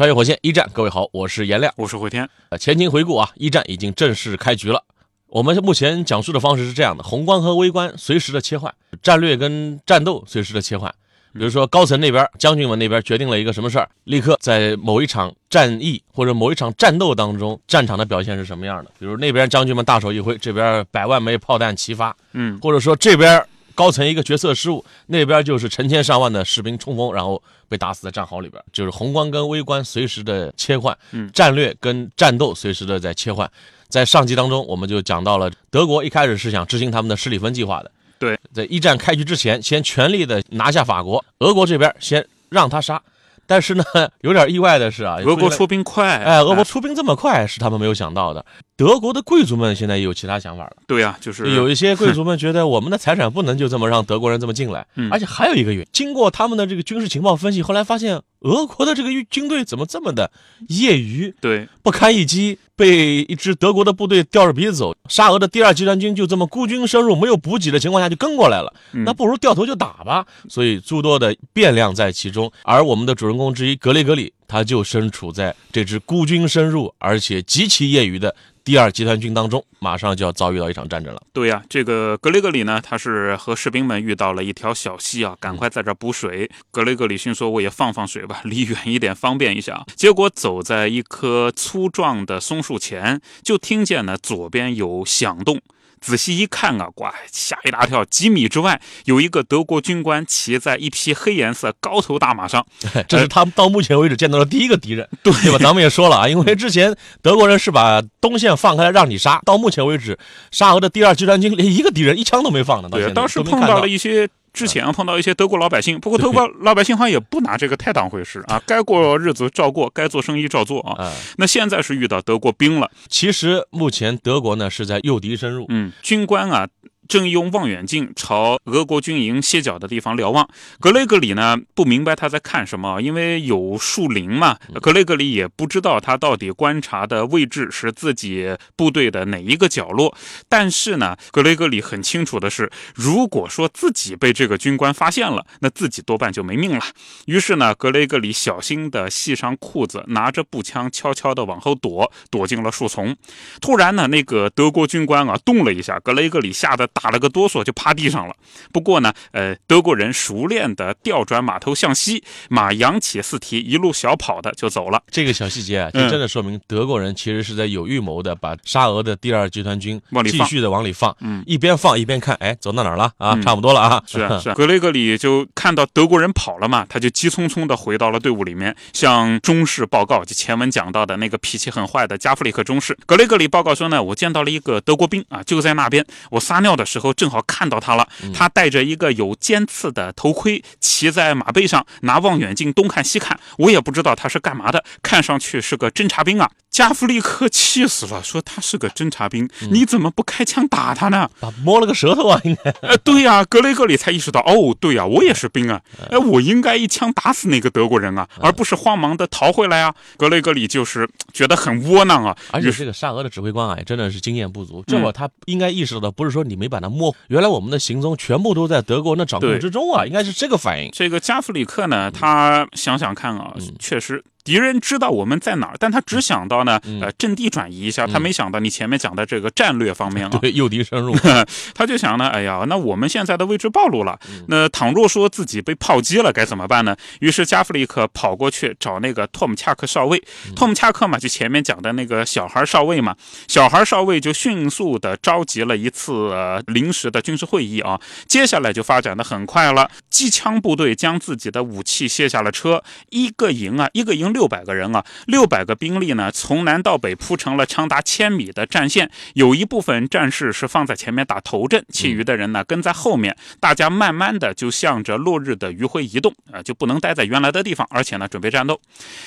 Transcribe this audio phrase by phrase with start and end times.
[0.00, 1.70] 穿越火线一战，各位好，我是颜亮。
[1.76, 2.26] 我是回天。
[2.48, 4.82] 呃，前情回顾啊，一战已经正式开局了。
[5.26, 10.90] 我们目前讲述的方式是这样的：宏观和微观随时的切换，战略跟战斗随时的切换。
[11.34, 18.90] 比如说高层那边将军们那边决定了一个什么事儿，立刻在某一场战役或者某一场战斗当中，战场的表现是什么样的？
[18.98, 23.44] 比如那边将军们大手一挥，这边百万枚炮弹齐发，嗯，或者说这边
[23.74, 31.30] 高层一个决策失误，那边就是成千上万的士兵冲锋，然后被打死在战壕里边，就是宏观跟微观随时的切换，嗯。
[31.32, 33.50] 战略跟战斗随时的在切换。
[33.88, 43.02] 在上集当中，我们就讲到了德国一开始是想执行他们的施里芬计划的，对，在一战开局之前，先全力的拿下法国，俄国这边先让他杀，
[43.48, 43.84] 但是呢，
[44.22, 48.46] 有点意外的是啊，俄国出兵快，哎，俄国出兵这么快是他们没有想到的。
[48.80, 50.72] 德国的贵族们现在也有其他想法了。
[50.86, 60.32] 对呀、就是有一些贵族们觉得我们的财产不能就这么让德国人这么进来，嗯而且还有一个原因，经过他们的这个军事情报分析，后来发现俄国的这个军队怎么这么的
[60.68, 64.96] 业余，对，不堪一击，被一支德国的部队吊着鼻子走。
[65.10, 70.24] 沙俄的第二集团军就这么孤军深入，没有补给的情况下就跟过来了，嗯那不如掉头就打吧。
[70.48, 78.34] 所以诸多的变量在其中，而我们的主人公之一格雷格里，他就身处在这支孤军深入而且极其业余的
[78.70, 81.20] 第二集团军当中，马上就要遭遇到一场战争了。
[81.32, 86.48] 对呀、这个格雷格里呢，他是和士兵们遇到了一条小溪啊，赶快在这儿补水。
[86.70, 95.60] 格雷格里逊说：“我也放放水吧， 离远一点方便一下。”结果走在一棵粗壮的松树前，就听见呢左边有响动。
[96.00, 98.04] 仔细一看啊，哇，吓一大跳！
[98.06, 102.66] 几米之外有一个德国军官骑在一匹黑颜色高头大马上，
[103.06, 105.58] 这是他们到目前为止见到的第一个敌人，对对吧？
[105.58, 110.18] 咱们也说了啊，因为之前德国人是把东线放开来让你杀，到目前为止，
[110.50, 112.88] 沙俄的第二集团军连一个敌人一枪都没放呢。
[112.90, 114.28] 对，当时碰到了一些。
[114.52, 121.04] 之前啊碰到一些德国老百姓，不过德国老百姓好像也不拿这个太当回事啊，该过日子照过，该做生意照做啊。
[121.04, 126.68] 啊、那现在是遇到德国兵了，其实目前德国呢是在诱敌深入，嗯，军官啊
[127.10, 130.48] 正用望远镜朝俄国军营歇脚的地方瞭望。
[130.78, 140.16] 格雷格里呢不明白他在看什么，因为有树林嘛，格雷格里也不知道他到底观察的位置是自己部队的哪一个角落。
[140.48, 146.84] 但是呢，格雷格里很清楚的是，如果说自己被这个军官发现了，那自己多半就没命了。
[147.26, 153.16] 于是呢，格雷格里小心的系上裤子，拿着步枪悄悄的往后躲，躲进了树丛。
[153.60, 158.34] 突然呢，那个德国军官啊动了一下，格雷格里吓得打了个哆嗦，就趴地上了。
[158.70, 165.02] 不过呢，呃，德国人熟练的调转马头向西，马扬起四蹄，一路小跑的就走了。
[165.10, 173.32] 这个小细节啊，就嗯真的说明德国人其实是在有预谋的，把沙俄的第二集团军往里放继续的往里放，嗯一边放一边看，哎，走到哪儿了啊？
[173.34, 174.02] 嗯差不多了啊。
[174.06, 182.96] 是啊，是啊， 格雷格里就看到德国人跑了嘛，他就急匆匆的回到了队伍里面，向中士报告，就前文讲到的那个脾气很坏的加弗里克中士。
[183.06, 196.50] 格雷格里报告说呢，我见到了一个德国兵啊，就在那边，我撒尿的时候正好看到他了，他戴着一个有尖刺的头盔，骑在马背上，拿望远镜东看西看，我也不知道他是干嘛的，看上去是个侦察兵啊。
[196.70, 201.28] 加弗里克气死了，说他是个侦察兵，你怎么不开枪打他呢？
[201.40, 202.70] 啊，摸了个舌头啊，应该。
[202.80, 205.80] 呃，对呀、格雷格里才意识到，哦，对呀、我也是兵啊，
[206.10, 209.92] 哎，我应该一枪打死那个德国人啊，而不是慌忙的逃回来啊。
[210.16, 214.84] 格雷格里就是觉得很窝囊啊，而且这个沙俄的指挥官啊，也真的是经验不足。
[214.86, 220.90] 这会儿他应该意识到的不是说你没把他摸，原来我们的行踪全部都在德国人的掌控之中啊，应该是这个反应。
[220.92, 224.24] 这个加弗里克呢，他想想看啊，确实。
[224.50, 230.38] 敌人知道我们在哪儿，但他只想到呢，呃，阵地转移一下，他没想到你前面讲的这个战略方面啊。
[230.42, 231.14] 对，诱敌深入。
[231.72, 234.18] 他就想呢，哎呀，那我们现在的位置暴露了，
[234.48, 236.96] 那倘若说自己被炮击了，该怎么办呢？
[237.20, 240.20] 于是加弗里克跑过去找那个托姆恰克少尉，
[240.56, 243.14] 托姆恰克嘛，就前面讲的那个小孩少尉嘛，
[243.46, 254.39] 小孩少尉就迅速的召集了一次、呃、临时的军事会议啊，接下来就发展的很快了，机枪部队将自己的武器卸下了车，一个营啊，一个营六。
[254.40, 268.80] 六百个人啊，六百个兵力呢，从南到北铺成了长达千米的战线，有一部分战士是放在前面打头阵，其余的人呢跟在后面，大家慢慢的就向着落日的余晖移动啊，就不能待在原来的地方，而且呢准备战斗。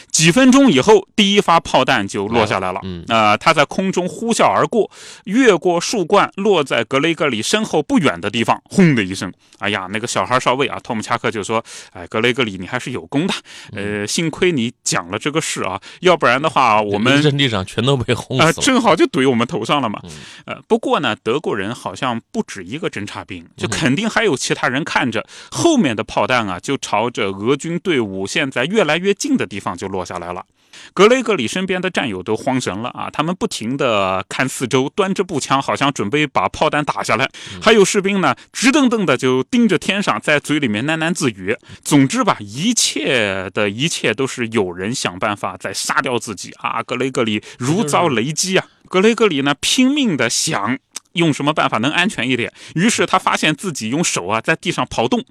[0.10, 3.06] 几分钟以后，第一发炮弹就落下来了，嗯。
[3.10, 4.90] 啊，它在空中呼啸而过，
[5.26, 11.64] 越过树冠，落在格雷格里身后不远的地方，轰的一声，哎呀，那个小孩少尉啊，托姆恰克就说
[11.94, 13.34] ：“哎，格雷格里，你还是有功的，
[13.74, 18.64] 呃，幸亏你讲了这个事啊，要不然的话，我们阵地上全都被轰啊、死了。
[18.64, 20.00] 正好就怼我们头上了嘛。
[20.04, 20.12] 嗯
[20.46, 25.26] 呃，不过呢，德国人好像不止一个侦察兵，就肯定还有其他人看着。
[25.50, 30.46] 后面的炮弹啊，就朝着俄军队伍现在越来越近的地方就落下来了。
[30.94, 33.10] 格雷格里身边的战友都慌神了啊！
[33.12, 37.30] 他们不停地看四周，端着步枪，好像准备把炮弹打下来。
[37.62, 41.56] 还有士兵呢，直瞪瞪的就盯着天上，在嘴里面喃喃自语。
[41.84, 46.82] 总之吧，一切的一切都是有人想办法在杀掉自己啊！
[46.84, 48.66] 格雷格里如遭雷击啊！
[48.90, 50.78] 格雷格里呢，拼命的想
[51.14, 52.52] 用什么办法能安全一点。
[52.76, 55.24] 于是他发现自己用手啊在地上刨洞。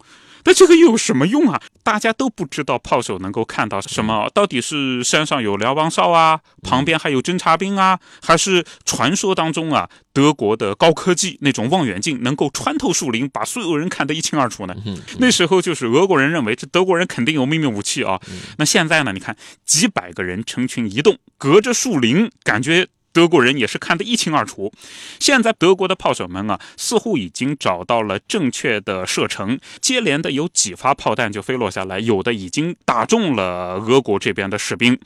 [0.42, 1.60] 但这个又有什么用啊？
[1.82, 14.74] 大家都不知道炮手能够看到什么，到底是山上有瞭望哨啊，旁边还有侦察兵啊，还是传说当中啊德国的高科技那种望远镜能够穿透树林，把所有人看得一清二楚呢？
[15.18, 18.20] 那时候就是俄国人认为这德国人肯定有秘密武器啊。
[18.58, 19.12] 那现在呢？
[19.12, 19.36] 你看
[19.66, 22.88] 几百个人成群移动，隔着树林，感觉。
[23.12, 24.73] 德国人也是看得一清二楚。
[25.19, 34.99] 现在德国的炮手们啊，似乎已经找到了正确的射程，接连的有几发炮弹就飞落下来，有的已经打中了俄国这边的士兵。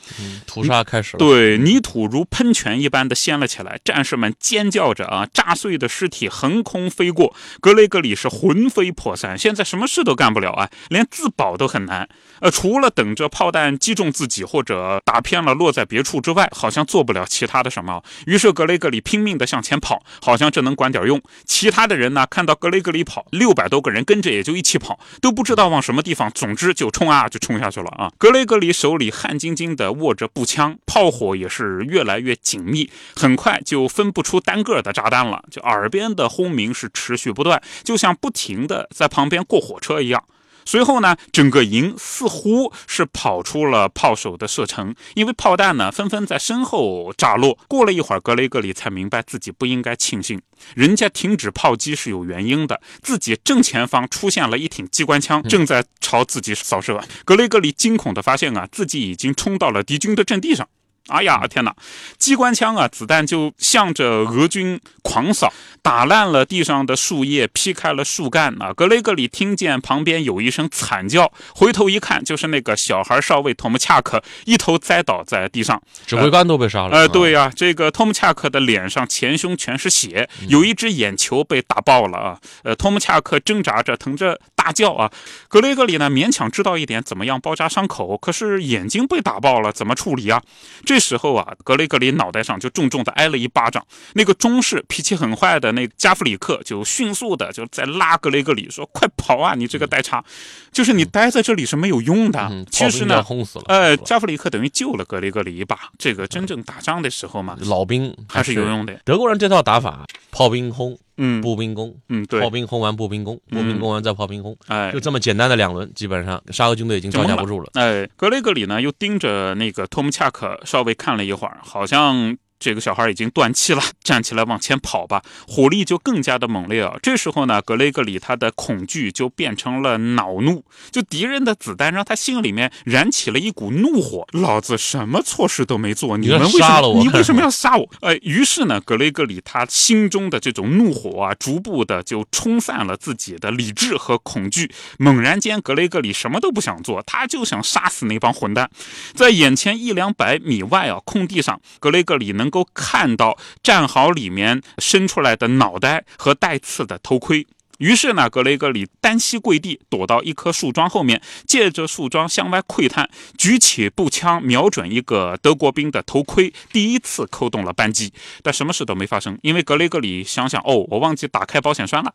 [0.46, 1.18] 屠杀开始了。
[1.18, 12.08] 对，泥土如喷泉一般的掀了起来，战士们尖叫着啊，炸碎的尸体横空飞过，格雷格里是魂飞魄散，现在什么事都干不了啊，连自保都很难。
[12.40, 18.02] 呃，除了等着炮弹击中自己或者打偏了落在别处之外，好像做不了其他的什么。
[18.26, 21.20] 于是格雷格里拼命的向前跑，好像这能管点用。
[21.44, 28.10] 其他的人呢，看到格雷格里跑，六百多个人跟着也就一起跑，都不知道往什么地方，总之就冲啊，就冲下去了啊！
[28.18, 40.22] 格雷格里手里汗津津的握着步枪，炮火也是越来越紧密，很快就分不出单个的炸弹了，就耳边的轰鸣是持续不断，就像不停的在旁边过火车一样。
[40.66, 47.56] 随后呢，整个营似乎是跑出了炮手的射程，因为炮弹呢纷纷在身后炸落。
[47.68, 50.42] 过了一会儿，格雷格里才明白自己不应该庆幸，
[50.74, 57.00] 人家停止炮击是有原因的，自己正前方出现了一挺机关枪，正在朝自己扫射。
[57.24, 60.68] 格雷格里惊恐地发现啊，自己已经冲到了敌军的阵地上。
[61.08, 61.74] 哎呀，天哪！
[62.18, 68.72] 机关枪啊，子弹就向着俄军狂扫，打烂了地上的树叶，劈开了树干啊！
[68.72, 76.96] 格雷格里听见旁边有一声惨叫，回头一看，就是那个小孩少尉托姆恰克一头栽倒在地上，指挥官都被杀了。
[76.96, 82.38] 呃，对呀、这个托姆恰克的脸上前胸全是血，有一只眼球被打爆了啊！
[82.64, 85.12] 呃，托姆恰克挣扎着，疼着大叫啊！
[85.46, 90.42] 格雷格里呢，勉强知道一点怎么样包扎伤口，可是眼睛被打爆了，怎么处理啊？
[90.84, 93.86] 这时候啊，格雷格里脑袋上就重重的挨了一巴掌。
[94.14, 100.24] 那个中士脾气很坏的那加弗里克就迅速的就在拉格雷格里说：“快跑啊，你这个呆叉！
[100.72, 102.40] 就是你待在这里是没有用的。
[102.50, 103.64] 嗯，其实呢，轰死了。
[103.68, 105.78] 呃，加弗里克等于救了格雷格里一把。
[105.96, 108.66] 这个真正打仗的时候嘛，老兵还是有。
[108.66, 109.00] 用的。
[109.04, 111.40] 德国人这套打法，炮兵轰，嗯。
[111.40, 114.90] 步兵攻，嗯，炮，兵轰完步兵攻，步兵攻完再炮兵轰，哎。
[114.92, 117.70] 就这么简单的两轮，基本上沙俄军队已经招架不住了。
[117.74, 122.36] 哎，格雷格里呢又盯着那个托姆恰克稍微看了一会儿，好像。
[122.58, 126.96] 这个小孩已经断气了，站起来往前跑吧，火力就更加的猛烈啊！
[127.02, 134.26] 这时候呢，格雷格里他的恐惧就变成了恼怒，就敌人的子弹让他心里面燃起了一股怒火。
[134.32, 137.02] 老子什么错事都没做，你们为什么？
[137.02, 137.88] 你为什么 要杀我？
[138.00, 144.70] 哎，于是呢，格雷格里他心中的这种怒火啊，逐步的就冲散了自己的理智和恐惧。
[144.98, 148.70] 猛然间，格雷格里什么都不想做，他就想杀死那帮混蛋。
[149.14, 157.44] 在眼前一两百米外啊，空地上，格雷格里能能够看到战壕里面伸出来的脑袋和带刺的头盔。
[157.78, 172.14] 于是呢，格雷格里单膝跪地，躲到一棵树桩后面，借着树桩向外窥探，举起步枪瞄准一个德国兵的头盔，第一次扣动了扳机，但什么事都没发生，因为格雷格里想想，哦，我忘记打开保险栓了。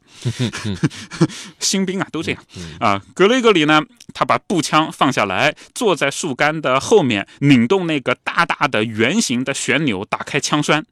[1.60, 2.44] 新兵啊，都这样
[2.80, 3.02] 啊。
[3.14, 3.82] 格雷格里呢，
[4.14, 10.86] 他把步枪放下来，坐在树干的后面，拧动那个大大的圆形的旋钮，打开枪栓。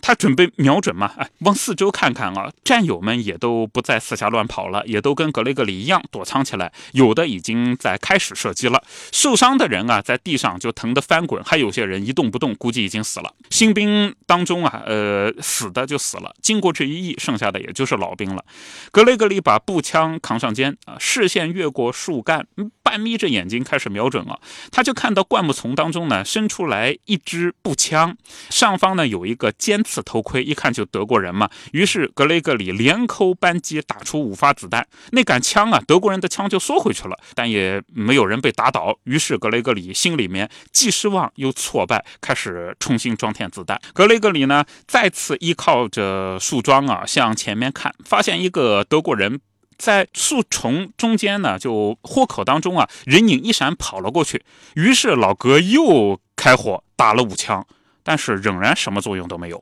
[0.00, 8.82] 他准备瞄准嘛，哎，往四周看看啊，战友们也都不再四下乱跑了，也都跟格雷格里一样躲藏起来，有的已经在开始射击了。
[9.10, 13.34] 受伤的人啊，在地上就疼得翻滚，还有些人一动不动，估计已经死了。
[13.50, 16.34] 新兵当中啊，呃，死的就死了。
[16.40, 18.44] 经过这一役，剩下的也就是老兵了。
[18.92, 22.46] 格雷格里把步枪扛上肩啊，视线越过树干，
[22.86, 24.38] 半眯着眼睛开始瞄准了，
[24.70, 28.16] 他就看到灌木丛当中呢，伸出来一支步枪，
[28.48, 30.00] 上方呢有一个尖刺。
[30.06, 34.86] 头盔一看就德国人嘛，于是格雷格里连扣扳机，打出五发子弹。
[35.10, 38.96] 那杆枪啊，德国人的枪就缩回去了，但也没有人被打倒。
[39.02, 43.80] 于是格雷格里心里面既失望又挫败，开始重新装填子弹。
[43.92, 49.40] 格雷格里呢，再次依靠着树桩啊，向前面看，发现一个德国人
[49.78, 54.44] 在树丛中间呢，就豁口当中啊，人影一闪跑了过去。
[54.74, 57.66] 于是老哥又开火打了五枪。
[58.08, 59.60] 但是仍然什么作用都没有，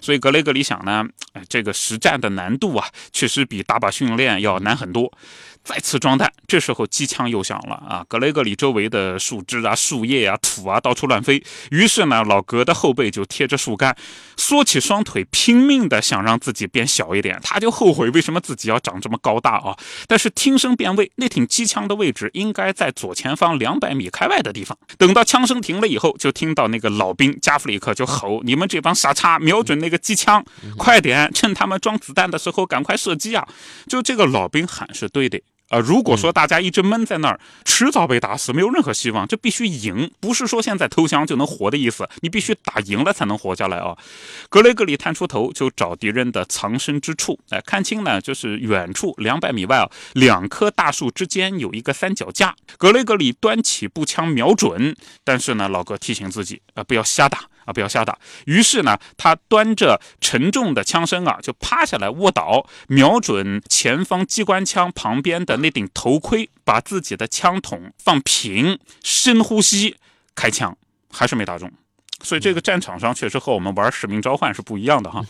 [0.00, 1.04] 所以格雷格里想呢，
[1.46, 5.12] 这个实战的难度啊，确实比打靶训练要难很多。
[5.64, 8.04] 再次装弹，这时候机枪又响了啊！
[8.08, 13.96] 格雷格里周围的树枝啊、树叶啊、土啊到处乱飞，于是呢，老格的后背就贴着树干，
[14.36, 17.38] 缩起双腿，拼命的想让自己变小一点。
[17.42, 19.76] 他就后悔为什么自己要长这么高大啊！
[20.08, 24.76] 但是听声辨位，那挺机枪的位置应该在左前方两百米开外的地方。
[24.98, 30.44] 等到枪声停了以后，就听到那个老兵加弗里克就吼：“你们这帮傻叉，瞄准那个机枪，
[30.76, 33.46] 快点，趁他们装子弹的时候赶快射击啊！”
[33.86, 35.40] 就这个老兵喊是对的。
[35.72, 39.26] 啊，如果说大家一直闷在那儿，迟早被打死，没有任何希望。
[39.26, 42.06] 这必须赢，不是说现在投降就能活的意思。
[42.20, 43.96] 你必须打赢了才能活下来啊！
[44.50, 52.54] 格雷格里探出头就找敌人的藏身之处，哎，看清呢，就是远处两百米外啊，两棵大树之间有一个三脚架。
[52.76, 57.44] 格雷格里端起步枪瞄准，但是呢，老哥提醒自己啊，不要瞎打。
[57.64, 58.18] 啊，不要瞎打。
[58.46, 69.96] 于是呢，他端着沉重的枪身啊，就趴下来卧倒，瞄准前方机关枪旁边的那顶头盔，把自己的枪筒放平，深呼吸，
[70.34, 70.76] 开枪，
[71.10, 71.72] 还是没打中。
[72.22, 75.22] 所以这个战场上确实和我们玩使命召唤是不一样的哈。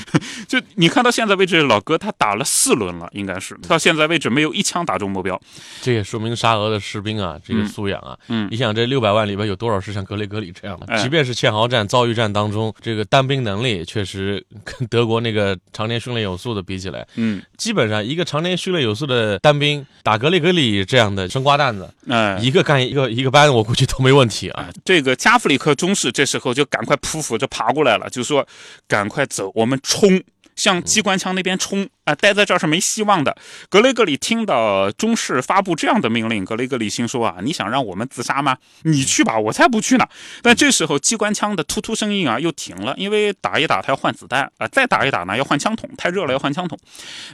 [0.48, 5.40] 就你看到现在为止，老哥他打了四轮了，应该是到现在为止没有一枪打中目标。
[5.80, 8.18] 这也说明沙俄的士兵啊，这个素养啊。
[8.28, 8.48] 嗯。
[8.50, 10.98] 你想这六百万里边有多少是像格雷格里这样的？
[11.00, 24.68] 即便是堑壕战、遭遇战当中，这个单兵能力确实跟德国那个常年训练有素的比起来，嗯，基本上一个常年训练有素的单兵打格雷格里这样的生瓜蛋子，嗯，一个干一个一个班，我估计都没问题啊。
[24.84, 26.39] 这个加弗里克中士这是。
[26.40, 28.44] 后就赶快匍匐着爬过来了，就说
[28.88, 30.20] ：“赶快走，我们冲，
[30.56, 33.36] 向机关枪那边冲。”待在这儿是没希望的。
[33.68, 38.56] 格雷格里听到中士发布这样的命令，格雷格里心说啊，你想让我们自杀吗？
[38.82, 40.06] 你去吧，我才不去呢。
[40.42, 46.78] 但这时候机关枪的突突声音啊又停了，因为打一打他要换子弹啊，再打一打呢要换枪筒，太热了要换枪筒。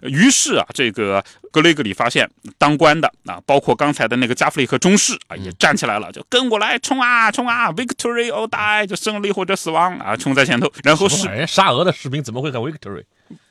[0.03, 2.29] 于是啊，这个格雷格里发现
[2.59, 10.71] 当官的啊，包括刚才的那个加弗里克中士啊，也站起来了，就跟过来冲啊冲啊，victory or die，就胜利或者死亡啊，冲在前头。
[10.83, 13.05] 然后是沙俄的士兵怎么会喊 victory？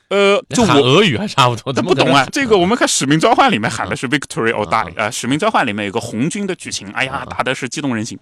[0.08, 2.26] 呃，就我俄语还差不多，他不懂啊。
[2.30, 8.16] 这个我们看《使命召唤》里面喊的是 “Victory or Die” 啊，《使命召唤》里面有个红军的剧情，哎呀，打的是激动人心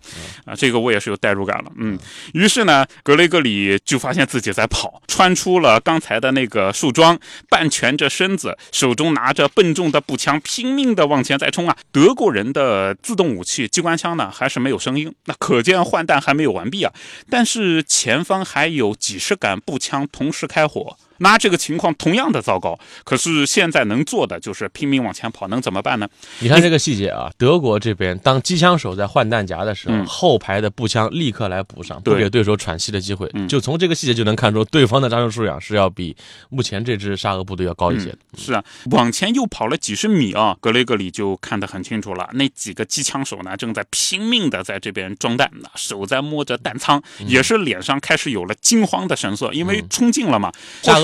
[0.47, 0.55] 啊。
[0.57, 1.99] 这个我也是有代入感了，嗯。
[2.33, 7.19] 于是呢，格雷格里就发现自己在跑，穿出了刚才的那个树桩，
[7.50, 11.76] 半蜷着身子，手中拿着笨重的步枪，拼命的往前在冲啊。
[11.93, 16.91] 德国人的自动武器机关枪呢，还是没有声音，那可见换弹还没有完毕啊。
[17.29, 20.97] 但是前方还有几十杆步枪同时开火。
[21.18, 26.09] 那这个情况同样的糟糕，可是现在能做的就是拼命往前跑，能怎么办呢？
[26.40, 33.30] 你看这个细节啊，德国这边当机枪手在换弹夹的时候，后排的步枪立刻来补上，不给对手喘息的机会。
[33.49, 36.16] 就从这个细节就能看出，对方的战术素养是要比
[36.50, 38.14] 目前这支沙俄部队要高一些。
[38.37, 50.50] 是啊，往前又跑了几十米啊，格雷格里就看得很清楚了，那几个机枪手呢，正在拼命的在这边装弹呢，手在摸着弹仓，也是脸上开始有了惊慌的神色，因为冲进了嘛。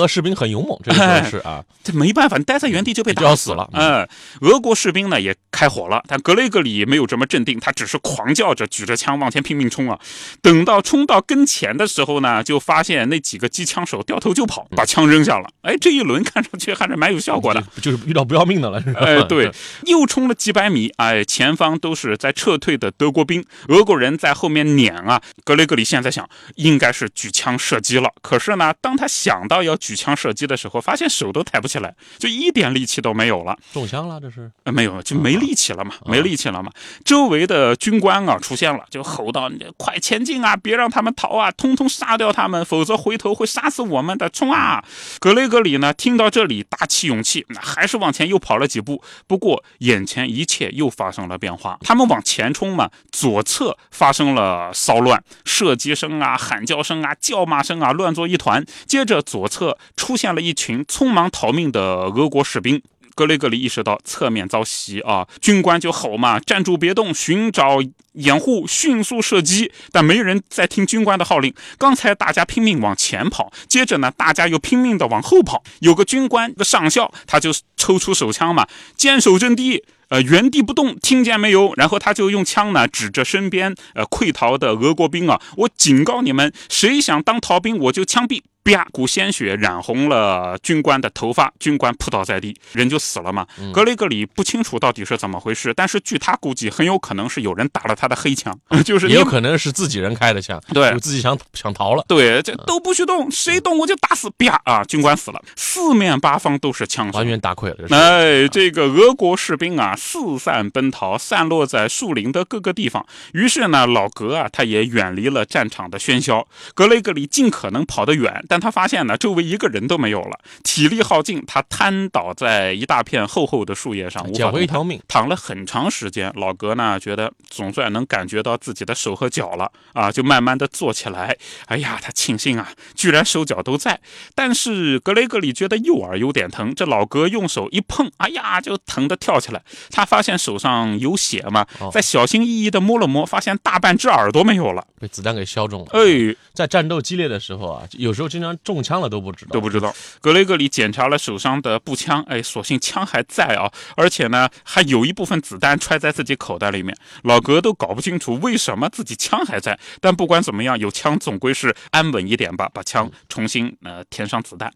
[0.07, 3.69] 士兵很勇猛，这个是啊，这没办法，待在原地就被打死了。
[3.73, 4.07] 嗯，
[4.41, 9.99] 俄国士兵呢也开火了，但格雷格里没有这么镇定，他只是狂叫着，举着枪往前拼命冲啊。
[10.41, 15.49] 等到冲到跟前的时候呢，就发现那几个机枪手掉头就跑，把枪扔下了。
[15.61, 18.83] 哎，这一轮看上去还是蛮有效果的，就是遇到不要命的了。
[18.95, 19.51] 哎，对，
[19.85, 25.21] 又冲了几百米，哎，前方都是在撤退的德国兵，俄国人在后面撵啊。
[25.43, 28.09] 格雷格里现在想，应该是举枪射击了。
[28.21, 33.57] 可是呢，当他想到要举举枪射击的时候，发现手都抬不起来，就一点力气都没有了。
[33.73, 34.49] 中枪了，这是？
[34.63, 36.71] 呃，没有，就没力气了嘛，没力气了嘛。
[37.03, 44.29] 周围的军官啊出现了，就吼道：“快前进啊，别让他们逃啊，通通杀掉他们，否则回头会杀死我们的！
[44.29, 44.81] 冲啊！”
[45.19, 49.03] 格雷格里呢，听到这里大起勇气，那还是往前又跑了几步。
[49.27, 58.65] 不过眼前一切又发生了变化，他们往前冲嘛，左侧发生了骚乱，射击声啊、喊叫声啊、叫骂声啊，乱作一团。
[58.85, 62.81] 接着左侧出现了一群匆忙逃命的俄国士兵。
[63.13, 67.79] 格雷格里意识到侧面遭袭啊，军官就吼嘛：“站住，别动，寻找
[68.13, 71.53] 掩护，迅速射击。”但没人在听军官的号令。
[71.77, 75.61] 刚才大家拼命往前跑，接着呢，大家又拼命的往后跑。
[75.79, 81.73] 有个军官，个上校，他就抽出手枪嘛，坚守阵地，呃，原地不动，听见没有？
[81.75, 88.41] 然后他就用枪呢指着身边呃溃逃的俄国兵啊，我警告你们，谁想当逃兵，我就枪毙。
[88.63, 88.85] 啪！
[88.91, 93.45] 股鲜血染红了军官的头发，军官扑倒在地，人就死了嘛。
[93.73, 102.03] 格雷格里不清楚到底是怎么回事，但是据他估计，很有可能是有人打了他的黑枪， 就是也有可能是自己人开的枪，对，自己想想逃了。
[102.07, 104.29] 对，这都不许动，谁动我就打死。
[104.37, 104.59] 啪！
[104.65, 107.87] 啊，军官死了，四面八方都是枪声，完全打溃了。
[107.89, 113.05] 哎，这个俄国士兵啊，四散奔逃，散落在树林的各个地方。
[113.33, 116.47] 于是呢，老格啊，他也远离了战场的喧嚣。
[116.73, 118.43] 格雷格里尽可能跑得远。
[118.51, 126.29] 但他发现呢，周围一个人都没有了，体力耗尽，他瘫倒在一大片厚厚的树叶上，捡回一条命，躺了很长时间。
[126.35, 131.33] 老格呢，觉得总算能感觉到自己的手和脚了啊，就慢慢的坐起来。
[131.67, 134.01] 哎呀，他庆幸啊，居然手脚都在。
[134.35, 139.63] 但是格雷格里觉得右耳有点疼，这老格用手一碰，哎呀，就疼得跳起来。
[139.91, 145.87] 他发现手上有血嘛，再小心翼翼的摸了摸，发现大半只耳朵没有了，被子弹给削中了。
[145.93, 149.93] 哎，在战斗激烈的时候啊，有时候经常中枪了都不知道，都不知道。
[150.19, 156.97] 格雷格里检查了手上的步枪，哎，所幸枪还在啊，而且呢，还有一部分子弹揣在自己口袋里面。
[157.23, 162.67] 老格都搞不清楚为什么自己枪还在，但不管怎么样，有枪总归是安稳一点吧。
[162.73, 164.73] 把枪重新呃填上子弹。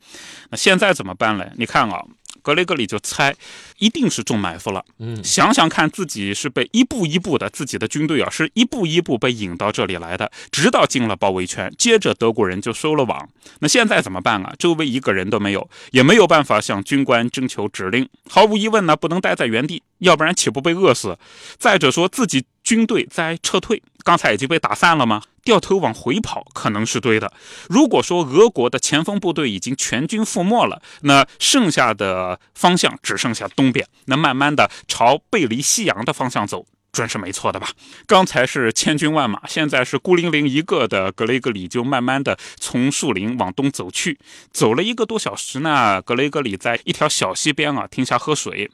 [0.52, 1.46] 那现在怎么办呢？
[1.56, 2.06] 你看啊。
[2.46, 3.36] 格雷格里就猜，
[3.80, 4.86] 一定是中埋伏了。
[5.00, 13.28] 嗯，想想看，自己是被一步一步的，自己的军队啊，是一步一步被引到这里来的，直到进了包围圈，接着德国人就收了网。
[13.62, 14.54] 那现在怎么办啊？
[14.60, 18.08] 周围一个人都没有，也没有办法向军官征求指令。
[18.30, 21.18] 毫无疑问呢，不能待在原地，要不然岂不被饿死？
[21.58, 25.24] 再者说自己军队在撤退，刚才已经被打散了吗？
[25.46, 27.32] 掉头往回跑可能是对的。
[27.70, 37.70] 如果说俄国的前锋部队已经全军覆没了，那剩下的方向只剩下东边，那慢慢的朝背离夕阳的方向走，准是没错的吧？
[38.08, 44.18] 刚才是千军万马，现在是孤零零一个的格雷格里就慢慢的从树林往东走去，
[44.52, 46.02] 走了一个多小时呢。
[46.02, 48.72] 格雷格里在一条小溪边啊停下喝水。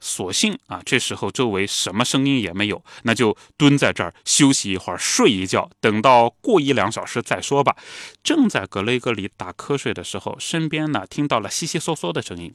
[0.00, 7.76] 所幸啊，这时候周围什么声音也没有，那就蹲在这儿休息一会儿，睡一觉，等到过一两小时再说吧。
[8.24, 12.54] 正在格雷格里打瞌睡的时候，身边呢听到了悉悉嗦嗦的声音。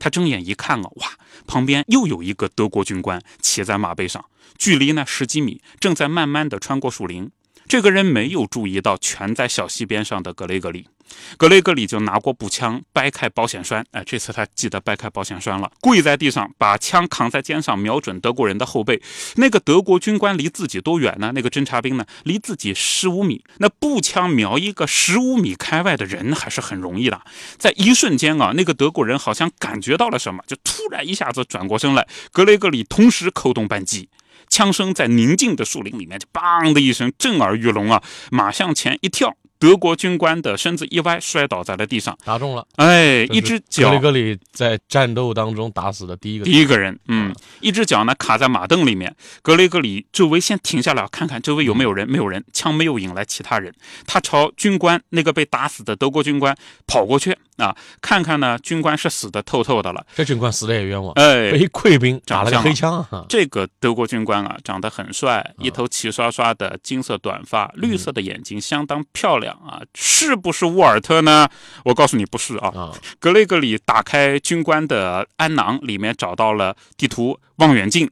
[0.00, 1.12] 他睁眼一看啊，哇，
[1.46, 4.24] 旁边又有一个德国军官骑在马背上，
[4.58, 7.30] 距离呢十几米，正在慢慢的穿过树林。
[7.68, 10.86] 这个人没有注意到全在小溪边上的格雷格里。
[11.36, 13.84] 格雷格里就拿过步枪，掰开保险栓。
[13.92, 15.70] 哎，这次他记得掰开保险栓了。
[15.80, 19.00] 跪在地上，把枪扛在肩上，瞄准德国人的后背。
[19.36, 21.30] 那个德国军官离自己多远呢？
[21.34, 22.04] 那个侦察兵呢？
[22.24, 23.44] 离自己十五米。
[23.58, 27.20] 那步枪瞄一个十五米开外的人还是很容易的。
[27.56, 32.06] 在一瞬间啊，那个德国人好像感觉到了什么，就突然一下子转过身来。
[32.32, 34.08] 格雷格里同时扣动扳机，
[34.48, 38.02] 枪声在宁静的树林里面就“梆”的一声震耳欲聋啊！
[38.30, 39.36] 马向前一跳。
[39.58, 42.66] 德国军官的身子一歪，摔倒在了地上，打中了。
[42.76, 43.90] 哎，一只脚。
[43.90, 46.98] 格里格里在战斗当中打死的第一个第一个人。
[47.08, 49.14] 嗯，一只脚呢卡在马凳里面。
[49.42, 53.72] 格雷格里周围先停下来，看看周围有没有人，没有人，枪没有引来其他人。
[54.06, 60.04] 他朝军官那个被打死的德国军官跑过去啊，看看呢，军官是死的透透的了。
[60.14, 63.04] 这军官死的也冤枉，哎，被溃兵打了个黑枪。
[63.28, 69.45] 这个德国军官啊，长得很帅，一头齐刷刷的金色短发，绿色的眼睛，相当漂亮。
[69.52, 71.48] 啊，是不是沃尔特呢？
[71.84, 72.92] 我告诉你，不是啊。
[73.18, 78.10] 格雷格里打开军官的鞍囊，里面找到了地图、望远镜，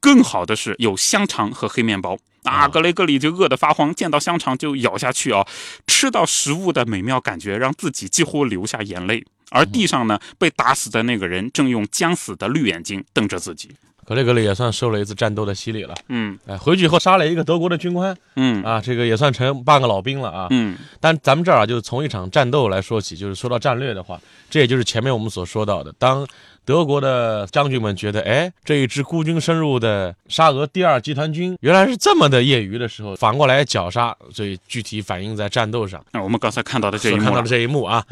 [0.00, 2.18] 更好的是有香肠和黑面包。
[2.44, 5.46] 啊，格雷格里就饿得发慌，见到香肠就咬下去啊，
[5.86, 9.24] 吃到食物的美妙感觉让自己几乎流下眼泪。
[9.50, 13.70] 而地上呢，被打死的那个人正用将死的绿眼睛瞪着自己。
[14.08, 15.94] 格雷格里也算受了一次战斗的洗礼了。
[16.08, 20.46] 嗯哎，回去以后杀了一个德国的军官嗯啊，这个也算成半个老兵了啊。
[20.48, 24.18] 嗯但咱们这儿啊，就是从一场战斗来说起，就是说到战略的话，
[24.48, 26.26] 这也就是前面我们所说到的，当
[26.64, 36.02] 德国的将军们觉得，哎，这一支孤军深入的沙俄第二集团军原来是这么的业余的时候，反过来绞杀，所以具体反映在战斗上。
[36.12, 38.02] 啊，我们刚才看到的这一幕看到的这一幕啊，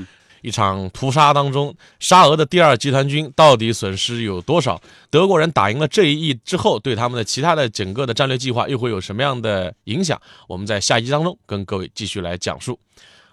[0.42, 4.80] 一场屠杀当中，沙俄的第二集团军到底损失有多少？
[5.10, 10.20] 德国人打赢了这一役之后，对他们的其他的整个的战略计划又会有什么样的影响？
[10.48, 12.78] 我们在下一集当中跟各位继续来讲述。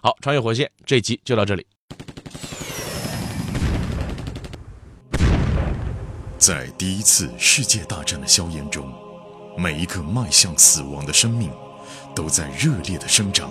[0.00, 1.66] 好，穿越火线这一集就到这里。
[6.36, 8.92] 在第一次世界大战的硝烟中，
[9.56, 11.50] 每一个迈向死亡的生命
[12.14, 13.50] 都在热烈的生长。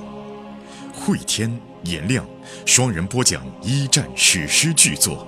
[1.05, 2.25] 慧天、颜亮
[2.65, 5.27] 双人播讲一战史诗巨作，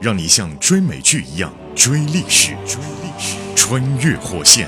[0.00, 2.54] 让你像追美剧一样追历史。
[2.64, 4.66] 追历史，穿越火线，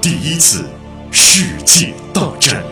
[0.00, 0.70] 第一次
[1.12, 2.64] 世界大战。